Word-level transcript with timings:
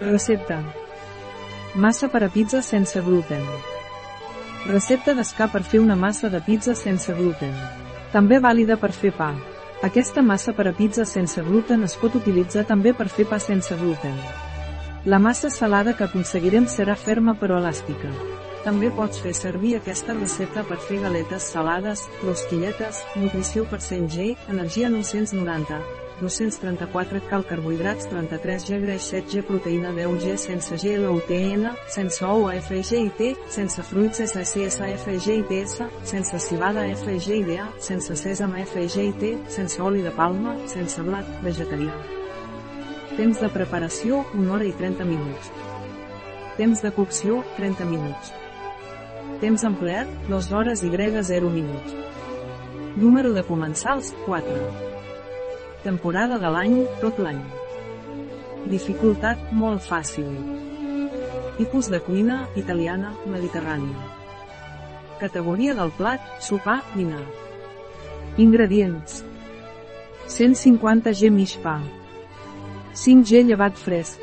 Recepta. 0.00 0.58
Massa 1.74 2.08
per 2.08 2.24
a 2.24 2.28
pizza 2.28 2.60
sense 2.62 3.00
gluten. 3.00 3.42
Recepta 4.66 5.14
d'escar 5.14 5.46
per 5.52 5.62
fer 5.62 5.78
una 5.78 5.94
massa 5.94 6.28
de 6.28 6.40
pizza 6.42 6.74
sense 6.74 7.14
gluten. 7.14 7.54
També 8.12 8.40
vàlida 8.42 8.76
per 8.76 8.90
fer 8.92 9.12
pa. 9.14 9.30
Aquesta 9.86 10.22
massa 10.22 10.52
per 10.52 10.66
a 10.66 10.72
pizza 10.72 11.04
sense 11.04 11.42
gluten 11.46 11.84
es 11.86 11.94
pot 11.94 12.14
utilitzar 12.18 12.64
també 12.66 12.92
per 12.92 13.06
fer 13.08 13.28
pa 13.30 13.38
sense 13.38 13.76
gluten. 13.78 14.18
La 15.04 15.20
massa 15.20 15.50
salada 15.50 15.94
que 15.94 16.04
aconseguirem 16.04 16.66
serà 16.66 16.96
ferma 16.96 17.34
però 17.38 17.60
elàstica. 17.62 18.10
També 18.64 18.90
pots 18.90 19.20
fer 19.20 19.34
servir 19.36 19.76
aquesta 19.76 20.14
recepta 20.16 20.64
per 20.64 20.78
fer 20.80 21.02
galetes 21.02 21.50
salades, 21.54 22.02
rosquilletes, 22.24 23.04
nutrició 23.14 23.66
per 23.68 23.78
100 23.78 24.08
G, 24.10 24.32
energia 24.48 24.88
990, 24.88 25.82
234 26.24 27.20
cal 27.28 27.44
carbohidrats 27.44 28.08
33 28.08 28.64
G 28.64 28.78
greix 28.80 29.08
7 29.12 29.28
G 29.28 29.42
proteïna 29.44 29.92
10 29.96 30.20
G 30.22 30.36
sense 30.40 30.78
G 30.80 30.94
sense 31.92 32.24
ou 32.24 32.48
FG 32.48 33.00
i 33.00 33.10
T, 33.18 33.34
sense 33.48 33.82
fruits 33.82 34.22
SCS 34.24 34.80
FG 35.04 35.36
i 35.38 35.42
TS, 35.50 35.82
sense 36.08 36.38
cibada 36.40 36.86
FG 36.96 37.40
i 37.40 37.44
DA, 37.44 37.66
sense 37.78 38.16
sèsam 38.16 38.54
FG 38.64 39.04
i 39.04 39.12
T, 39.20 39.32
sense 39.48 39.82
oli 39.82 40.02
de 40.02 40.12
palma, 40.14 40.56
sense 40.68 41.02
blat, 41.02 41.28
vegetarià. 41.44 41.92
Temps 43.18 43.40
de 43.40 43.50
preparació, 43.52 44.24
1 44.34 44.48
hora 44.50 44.64
i 44.66 44.72
30 44.72 45.04
minuts. 45.06 45.52
Temps 46.56 46.80
de 46.82 46.90
cocció, 46.94 47.42
30 47.58 47.84
minuts. 47.90 48.32
Temps 49.42 49.64
empleat, 49.68 50.10
2 50.30 50.50
hores 50.52 50.82
i 50.82 50.90
grega 50.90 51.22
0 51.22 51.50
minuts. 51.50 51.94
Número 52.96 53.32
de 53.34 53.42
comensals, 53.42 54.14
4. 54.26 54.58
Temporada 55.84 56.38
de 56.40 56.48
l'any, 56.48 56.78
tot 57.02 57.18
l'any. 57.20 57.42
Dificultat, 58.72 59.40
molt 59.52 59.82
fàcil. 59.84 60.30
Tipus 61.58 61.90
de 61.92 61.98
cuina, 62.06 62.38
italiana, 62.56 63.10
mediterrània. 63.28 64.06
Categoria 65.20 65.74
del 65.76 65.92
plat, 65.98 66.24
sopar, 66.40 66.78
dinar. 66.94 67.20
Ingredients. 68.40 69.20
150 70.32 71.12
g 71.12 71.28
mig 71.28 71.52
pa. 71.60 71.76
5 72.96 73.28
g 73.28 73.44
llevat 73.44 73.76
fresc. 73.76 74.16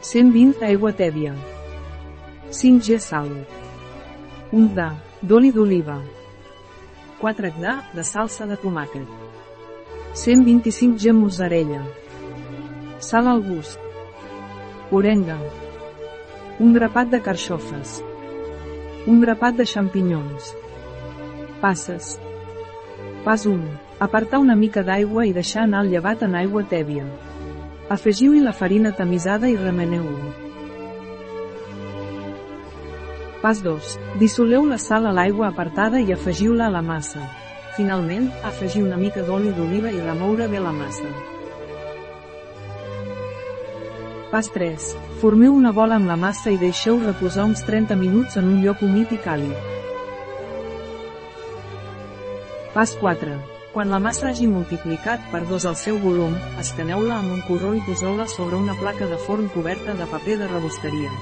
120 0.00 0.64
aigua 0.72 0.96
tèbia. 0.96 1.36
5 2.48 2.80
g 2.80 2.96
sal. 3.10 3.28
1 4.56 4.72
d 4.72 4.90
d'oli 5.20 5.52
d'oliva. 5.52 6.00
4 7.20 7.52
g 7.60 7.78
de 7.92 8.08
salsa 8.14 8.48
de 8.48 8.56
tomàquet. 8.56 9.26
125 10.16 10.96
g 10.96 11.12
mozzarella. 11.12 11.82
Sal 12.98 13.28
al 13.28 13.42
gust. 13.44 13.78
Orenga. 14.90 15.36
Un 16.58 16.72
grapat 16.72 17.10
de 17.12 17.20
carxofes. 17.20 18.00
Un 19.06 19.20
grapat 19.20 19.60
de 19.60 19.66
xampinyons. 19.68 20.54
Passes. 21.60 22.16
Pas 23.28 23.44
1. 23.44 23.60
Apartar 24.00 24.40
una 24.40 24.56
mica 24.56 24.80
d'aigua 24.80 25.28
i 25.28 25.36
deixar 25.36 25.66
anar 25.66 25.84
el 25.84 25.92
llevat 25.92 26.24
en 26.24 26.40
aigua 26.40 26.64
tèbia. 26.64 27.04
Afegiu-hi 27.92 28.40
la 28.40 28.56
farina 28.56 28.96
tamisada 28.96 29.52
i 29.52 29.60
remeneu-ho. 29.60 30.32
Pas 33.44 33.60
2. 33.60 33.98
Dissoleu 34.16 34.64
la 34.64 34.80
sal 34.80 35.04
a 35.04 35.12
l'aigua 35.12 35.52
apartada 35.52 36.00
i 36.00 36.08
afegiu-la 36.16 36.70
a 36.70 36.78
la 36.80 36.80
massa. 36.80 37.28
Finalment, 37.76 38.30
afegiu 38.48 38.86
una 38.86 38.96
mica 38.96 39.20
d'oli 39.22 39.50
d'oliva 39.52 39.90
i 39.92 39.98
remoure 40.00 40.46
bé 40.48 40.60
la 40.64 40.72
massa. 40.72 41.10
Pas 44.30 44.48
3. 44.54 44.86
Formeu 45.20 45.52
una 45.54 45.74
bola 45.76 45.98
amb 46.00 46.08
la 46.08 46.16
massa 46.16 46.50
i 46.50 46.56
deixeu 46.60 46.96
reposar 47.02 47.44
uns 47.44 47.62
30 47.68 47.98
minuts 48.00 48.40
en 48.40 48.48
un 48.48 48.64
lloc 48.64 48.80
humit 48.82 49.12
i 49.12 49.20
càlid. 49.26 49.52
Pas 52.72 52.96
4. 53.00 53.36
Quan 53.76 53.92
la 53.92 54.00
massa 54.00 54.30
hagi 54.30 54.48
multiplicat 54.48 55.28
per 55.30 55.44
dos 55.44 55.68
el 55.68 55.76
seu 55.76 56.00
volum, 56.00 56.32
esteneu-la 56.60 57.20
amb 57.20 57.36
un 57.36 57.44
corró 57.44 57.76
i 57.76 57.84
poseu-la 57.84 58.24
sobre 58.32 58.56
una 58.56 58.76
placa 58.80 59.08
de 59.12 59.20
forn 59.28 59.52
coberta 59.52 59.92
de 60.00 60.08
paper 60.16 60.40
de 60.40 60.52
rebosteria. 60.56 61.12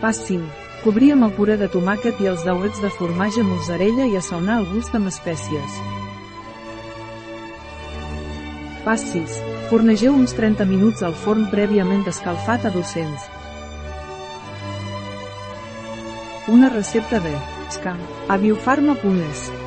Pas 0.00 0.16
5. 0.32 0.63
Cobrir 0.84 1.14
amb 1.14 1.24
el 1.24 1.30
puré 1.32 1.54
de 1.56 1.64
tomàquet 1.72 2.18
i 2.20 2.26
els 2.28 2.42
dauets 2.44 2.82
de 2.84 2.90
formatge 2.92 3.40
mozzarella 3.48 4.04
i 4.04 4.18
assaonar 4.20 4.58
el 4.60 4.66
gust 4.68 4.92
amb 4.98 5.08
espècies. 5.08 5.78
Pas 8.84 9.06
6. 9.14 9.38
Fornegeu 9.70 10.12
uns 10.12 10.36
30 10.36 10.68
minuts 10.68 11.00
al 11.08 11.16
forn 11.24 11.48
prèviament 11.48 12.04
escalfat 12.12 12.68
a 12.68 12.74
200. 12.76 13.30
Una 16.52 16.68
recepta 16.68 17.24
de 17.24 17.32
Ska, 17.72 17.96
a 18.28 18.36
biofarma.es 18.36 19.63